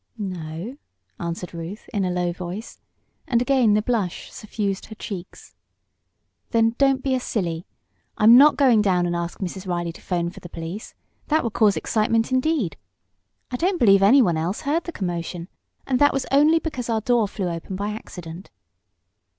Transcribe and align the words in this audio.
"No," 0.17 0.77
answered 1.19 1.53
Ruth, 1.53 1.87
in 1.93 2.03
a 2.03 2.09
low 2.09 2.31
voice, 2.33 2.79
and 3.27 3.39
again 3.39 3.75
the 3.75 3.83
blush 3.83 4.31
suffused 4.31 4.87
her 4.87 4.95
cheeks. 4.95 5.53
"Then 6.49 6.73
don't 6.79 7.03
be 7.03 7.13
a 7.13 7.19
silly. 7.19 7.67
I'm 8.17 8.35
not 8.35 8.55
going 8.57 8.81
down 8.81 9.05
and 9.05 9.15
ask 9.15 9.41
Mrs. 9.41 9.67
Reilley 9.67 9.93
to 9.93 10.01
'phone 10.01 10.31
for 10.31 10.39
the 10.39 10.49
police. 10.49 10.95
That 11.27 11.43
would 11.43 11.53
cause 11.53 11.77
excitement 11.77 12.31
indeed. 12.31 12.77
I 13.51 13.57
don't 13.57 13.77
believe 13.79 14.01
anyone 14.01 14.37
else 14.37 14.61
heard 14.61 14.85
the 14.85 14.91
commotion, 14.91 15.49
and 15.85 15.99
that 15.99 16.13
was 16.13 16.25
only 16.31 16.57
because 16.57 16.89
our 16.89 17.01
door 17.01 17.27
flew 17.27 17.47
open 17.47 17.75
by 17.75 17.89
accident." 17.91 18.49